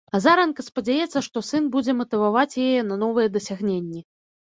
[0.17, 4.01] Азаранка спадзяецца, што сын будзе матываваць яе на новыя дасягненні.